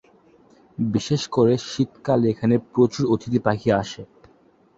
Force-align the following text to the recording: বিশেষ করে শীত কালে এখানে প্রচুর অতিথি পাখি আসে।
বিশেষ 0.77 1.21
করে 1.27 1.53
শীত 1.65 1.91
কালে 2.05 2.25
এখানে 2.33 2.55
প্রচুর 2.71 3.03
অতিথি 3.13 3.39
পাখি 3.45 3.69
আসে। 3.81 4.01